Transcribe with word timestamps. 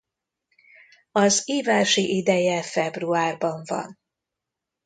Az 1.11 1.41
ívási 1.45 2.15
ideje 2.17 2.61
februárban 2.63 3.61
van. 3.65 3.99